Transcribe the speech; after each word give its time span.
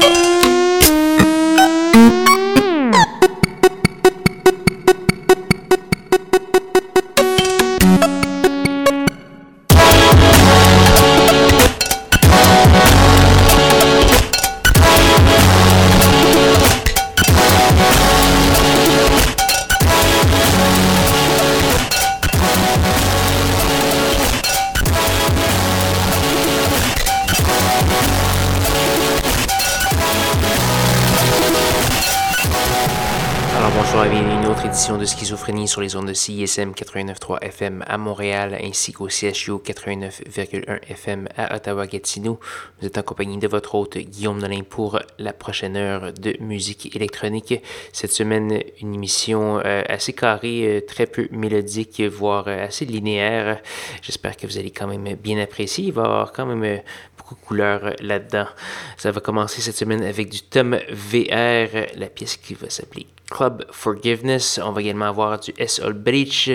de 0.00 0.49
sur 35.70 35.80
les 35.80 35.94
ondes 35.94 36.08
de 36.08 36.14
CISM 36.14 36.72
89.3 36.72 37.38
FM 37.42 37.84
à 37.86 37.96
Montréal 37.96 38.58
ainsi 38.60 38.92
qu'au 38.92 39.08
CHU 39.08 39.52
89.1 39.52 40.80
FM 40.88 41.28
à 41.36 41.54
Ottawa-Gatineau. 41.54 42.40
Vous 42.80 42.86
êtes 42.88 42.98
en 42.98 43.02
compagnie 43.02 43.38
de 43.38 43.46
votre 43.46 43.76
hôte 43.76 43.96
Guillaume 43.96 44.40
Nolin 44.40 44.62
pour 44.68 44.98
la 45.18 45.32
prochaine 45.32 45.76
heure 45.76 46.12
de 46.12 46.34
musique 46.40 46.96
électronique. 46.96 47.54
Cette 47.92 48.10
semaine, 48.10 48.60
une 48.80 48.96
émission 48.96 49.60
euh, 49.64 49.84
assez 49.88 50.12
carrée, 50.12 50.78
euh, 50.78 50.80
très 50.80 51.06
peu 51.06 51.28
mélodique, 51.30 52.00
voire 52.00 52.48
euh, 52.48 52.66
assez 52.66 52.84
linéaire. 52.84 53.62
J'espère 54.02 54.36
que 54.36 54.48
vous 54.48 54.58
allez 54.58 54.72
quand 54.72 54.88
même 54.88 55.14
bien 55.14 55.40
apprécier. 55.40 55.84
Il 55.84 55.92
va 55.92 56.02
y 56.02 56.04
avoir 56.06 56.32
quand 56.32 56.46
même 56.46 56.82
beaucoup 57.16 57.36
de 57.36 57.40
couleurs 57.46 57.94
là-dedans. 58.00 58.48
Ça 58.96 59.12
va 59.12 59.20
commencer 59.20 59.60
cette 59.60 59.76
semaine 59.76 60.02
avec 60.02 60.30
du 60.30 60.42
Tom 60.42 60.76
VR, 60.90 61.86
la 61.94 62.08
pièce 62.08 62.36
qui 62.36 62.54
va 62.54 62.68
s'appeler 62.68 63.06
Club 63.30 63.64
Forgiveness. 63.70 64.60
On 64.62 64.72
va 64.72 64.82
également 64.82 65.06
avoir 65.06 65.38
du 65.38 65.54
S. 65.56 65.80
Olbrich, 65.82 66.50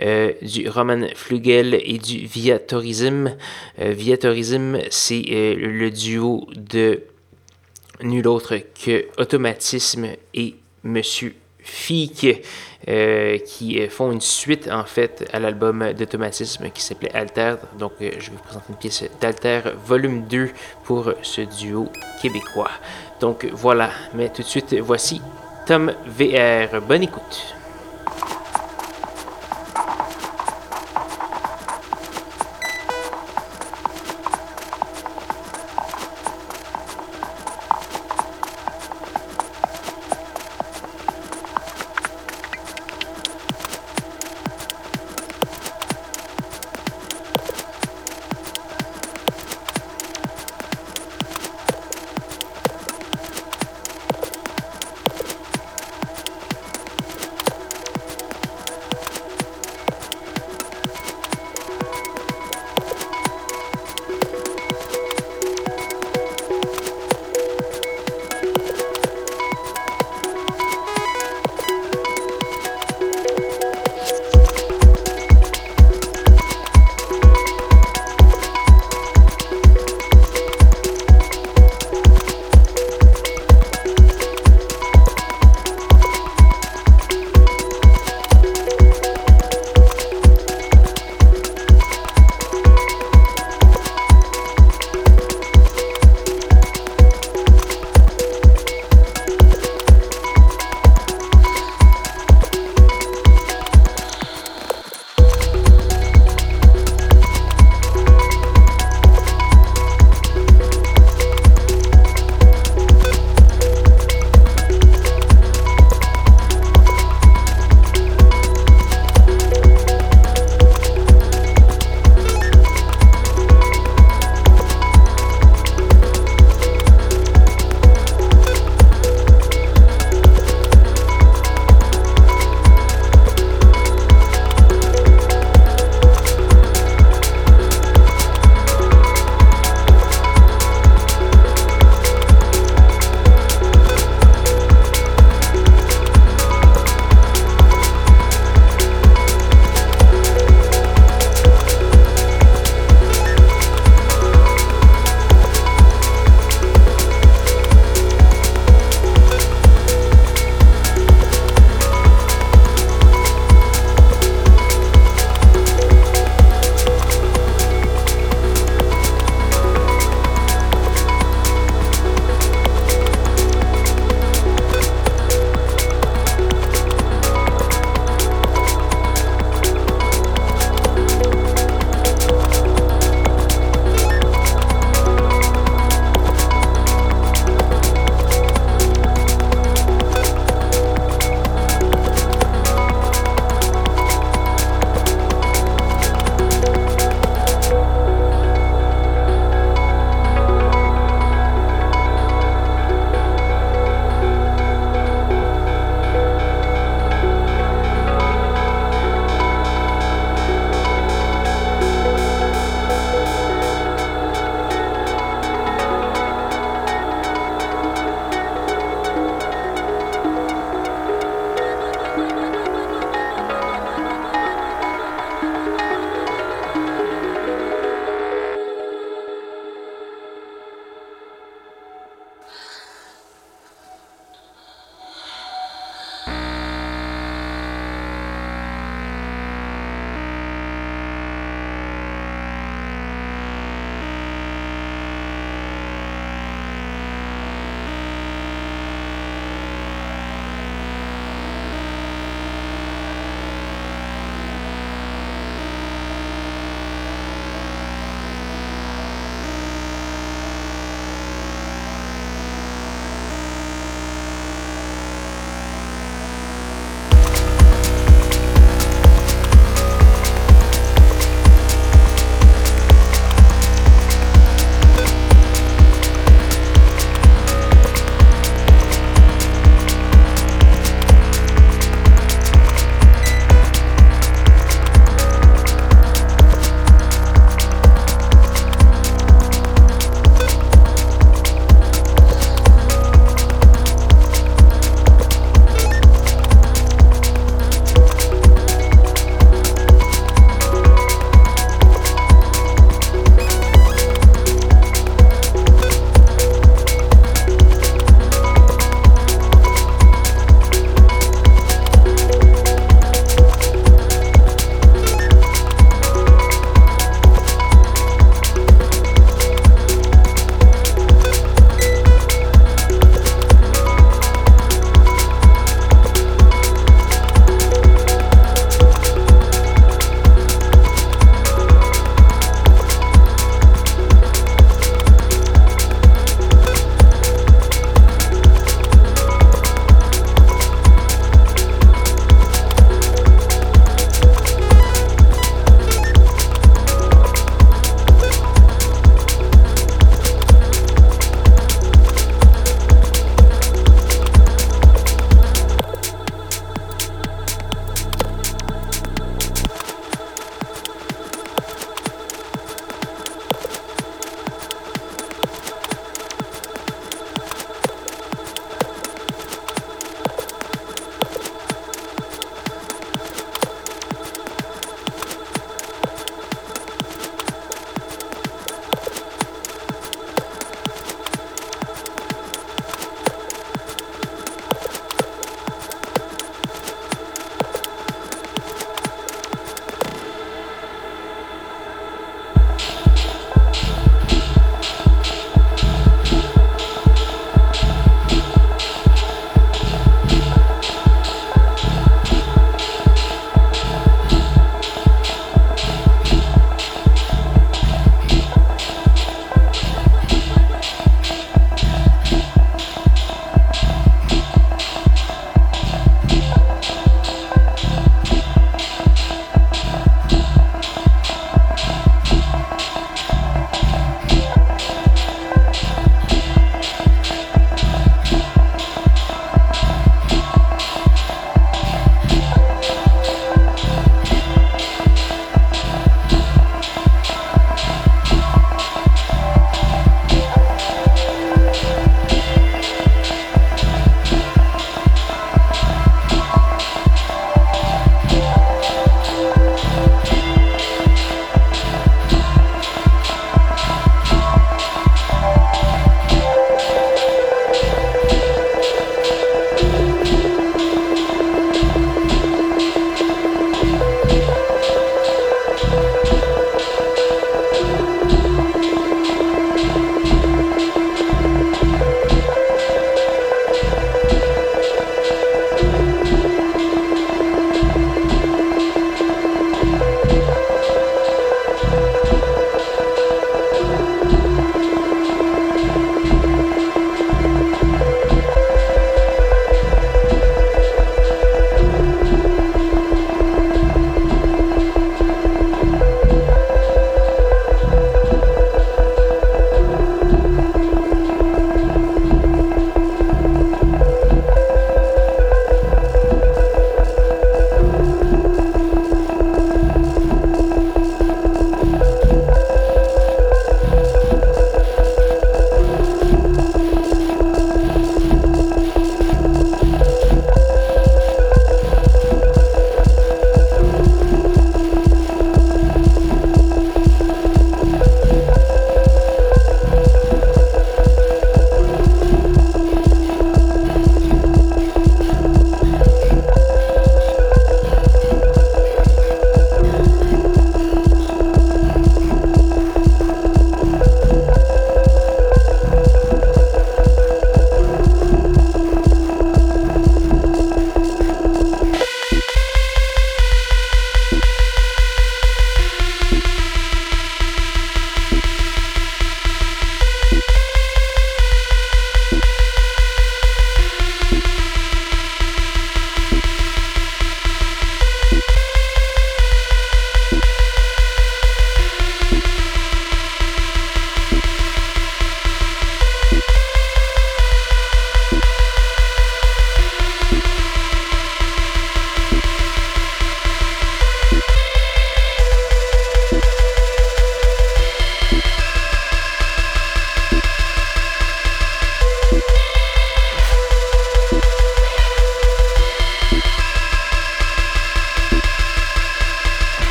euh, 0.00 0.32
du 0.40 0.68
Roman 0.68 1.08
Flugel 1.14 1.74
et 1.74 1.98
du 1.98 2.24
Viatorism. 2.26 3.36
Euh, 3.80 3.92
Viatorism, 3.92 4.78
c'est 4.90 5.24
euh, 5.30 5.54
le 5.56 5.90
duo 5.90 6.46
de 6.56 7.02
nul 8.02 8.26
autre 8.28 8.56
que 8.56 9.06
Automatisme 9.18 10.06
et 10.32 10.54
Monsieur 10.84 11.34
Fique. 11.58 12.26
qui 13.46 13.88
font 13.88 14.10
une 14.10 14.20
suite 14.20 14.68
en 14.68 14.84
fait 14.84 15.24
à 15.32 15.38
l'album 15.38 15.92
d'automatisme 15.92 16.68
qui 16.70 16.82
s'appelait 16.82 17.14
Alter. 17.14 17.54
Donc 17.78 17.92
je 18.00 18.30
vous 18.32 18.38
présenter 18.38 18.66
une 18.70 18.74
pièce 18.74 19.04
d'Alter 19.20 19.60
volume 19.86 20.26
2 20.26 20.50
pour 20.82 21.12
ce 21.22 21.42
duo 21.42 21.86
québécois. 22.20 22.72
Donc 23.20 23.48
voilà, 23.52 23.90
mais 24.14 24.30
tout 24.30 24.42
de 24.42 24.48
suite 24.48 24.74
voici 24.80 25.20
VR. 25.78 26.80
Bonne 26.80 27.04
écoute. 27.04 27.54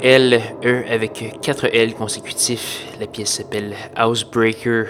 L, 0.00 0.40
E 0.64 0.84
avec 0.88 1.38
4 1.42 1.66
L 1.72 1.94
consécutifs. 1.94 2.86
La 3.00 3.06
pièce 3.06 3.30
s'appelle 3.34 3.74
Housebreaker. 3.96 4.86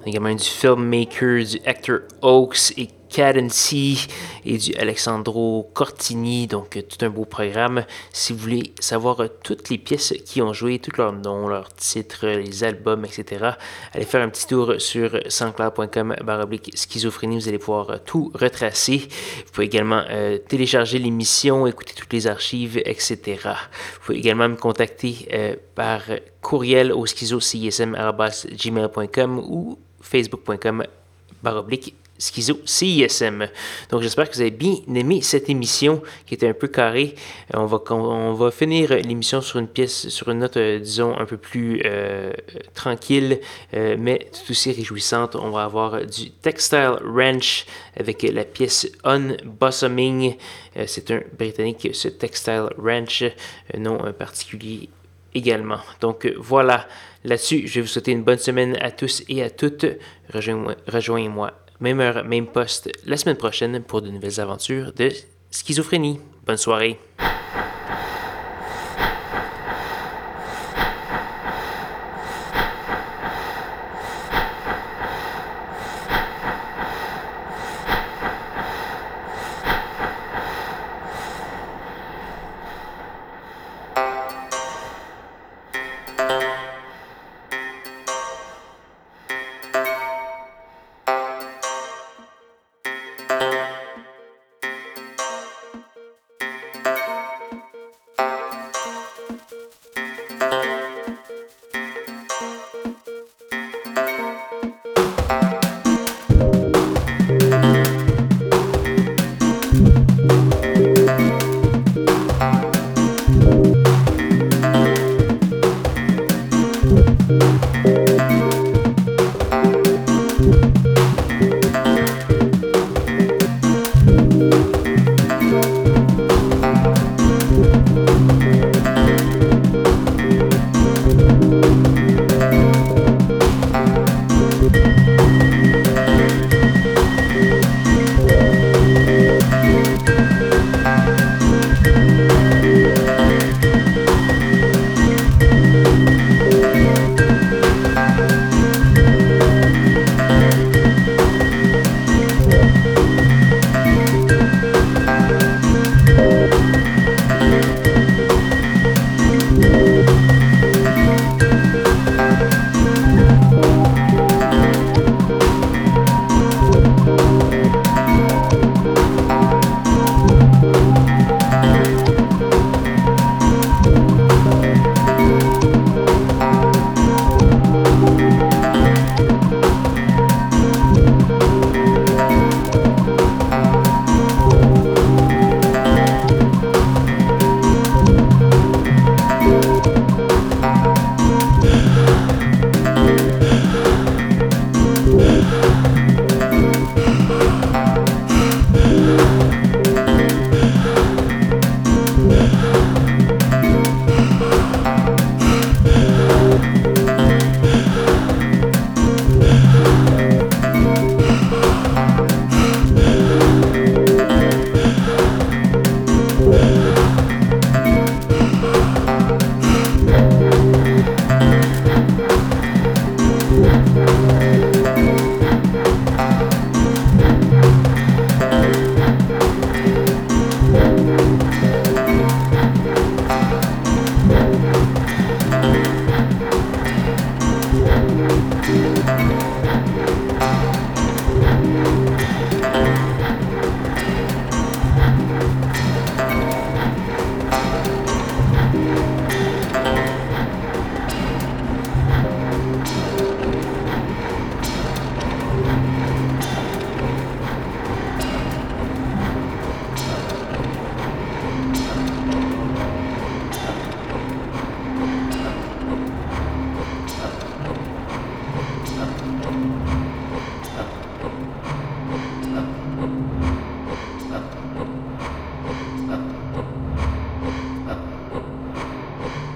On 0.00 0.06
a 0.06 0.08
également 0.08 0.34
du 0.34 0.44
filmmaker, 0.44 1.44
du 1.44 1.60
actor 1.64 2.00
Oaks 2.22 2.72
et 2.76 2.88
Cadency 3.08 4.08
et 4.44 4.58
du 4.58 4.74
Alexandro 4.74 5.70
Cortini. 5.74 6.46
Donc, 6.46 6.76
euh, 6.76 6.82
tout 6.82 7.04
un 7.04 7.10
beau 7.10 7.24
programme. 7.24 7.84
Si 8.12 8.32
vous 8.32 8.38
voulez 8.38 8.72
savoir 8.78 9.18
euh, 9.20 9.26
toutes 9.42 9.68
les 9.70 9.78
pièces 9.78 10.14
qui 10.24 10.40
ont 10.42 10.52
joué, 10.52 10.78
tous 10.78 10.96
leurs 10.96 11.12
noms, 11.12 11.48
leurs 11.48 11.74
titres, 11.74 12.24
les 12.26 12.62
albums, 12.64 13.04
etc., 13.04 13.50
allez 13.92 14.04
faire 14.04 14.22
un 14.22 14.28
petit 14.28 14.46
tour 14.46 14.74
sur 14.78 15.18
sanscloud.com 15.28 16.14
baroblique 16.24 16.70
schizophrénie. 16.74 17.40
Vous 17.40 17.48
allez 17.48 17.58
pouvoir 17.58 17.90
euh, 17.90 17.96
tout 18.04 18.30
retracer. 18.34 18.98
Vous 18.98 19.52
pouvez 19.52 19.66
également 19.66 20.04
télécharger 20.48 20.98
l'émission, 20.98 21.66
écouter 21.66 21.94
toutes 21.94 22.12
les 22.12 22.26
archives, 22.26 22.78
etc. 22.84 23.38
Vous 23.44 24.00
pouvez 24.04 24.18
également 24.18 24.48
me 24.48 24.56
contacter 24.56 25.28
par 25.74 26.02
courriel 26.40 26.92
au 26.92 27.06
schizocism.gmail.com 27.06 29.38
ou 29.38 29.78
facebook.com 30.00 30.84
baroblique 31.42 31.94
Schizo 32.18 32.60
CISM. 32.64 33.48
Donc 33.90 34.02
j'espère 34.02 34.28
que 34.28 34.34
vous 34.34 34.40
avez 34.40 34.50
bien 34.50 34.74
aimé 34.94 35.20
cette 35.22 35.48
émission 35.48 36.02
qui 36.26 36.34
était 36.34 36.48
un 36.48 36.52
peu 36.52 36.68
carrée. 36.68 37.14
On 37.54 37.66
va, 37.66 37.80
on 37.90 38.32
va 38.32 38.50
finir 38.50 38.90
l'émission 38.90 39.40
sur 39.40 39.58
une 39.58 39.68
pièce, 39.68 40.08
sur 40.08 40.28
une 40.28 40.40
note, 40.40 40.56
euh, 40.56 40.78
disons, 40.80 41.16
un 41.16 41.24
peu 41.26 41.36
plus 41.36 41.80
euh, 41.84 42.32
tranquille, 42.74 43.40
euh, 43.74 43.96
mais 43.98 44.28
tout 44.32 44.50
aussi 44.50 44.72
réjouissante. 44.72 45.36
On 45.36 45.50
va 45.50 45.64
avoir 45.64 46.04
du 46.04 46.30
Textile 46.30 46.96
Ranch 47.04 47.66
avec 47.96 48.22
la 48.22 48.44
pièce 48.44 48.90
Unbossoming. 49.04 50.36
C'est 50.86 51.10
un 51.10 51.20
britannique, 51.36 51.90
ce 51.92 52.08
Textile 52.08 52.68
Ranch, 52.78 53.24
nom 53.76 53.98
particulier 54.12 54.88
également. 55.34 55.80
Donc 56.00 56.32
voilà, 56.38 56.86
là-dessus, 57.24 57.66
je 57.66 57.74
vais 57.76 57.80
vous 57.80 57.88
souhaiter 57.88 58.12
une 58.12 58.22
bonne 58.22 58.38
semaine 58.38 58.76
à 58.80 58.90
tous 58.90 59.22
et 59.28 59.42
à 59.42 59.50
toutes. 59.50 59.86
Rejoignez-moi 60.32 61.52
même 61.80 62.00
heure, 62.00 62.24
même 62.24 62.46
poste, 62.46 62.90
la 63.04 63.16
semaine 63.16 63.36
prochaine 63.36 63.82
pour 63.82 64.02
de 64.02 64.10
nouvelles 64.10 64.40
aventures 64.40 64.92
de 64.92 65.10
schizophrénie. 65.50 66.20
Bonne 66.46 66.56
soirée. 66.56 66.98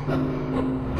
Ha 0.06 0.14
ha 0.14 0.16
ha. 0.16 0.91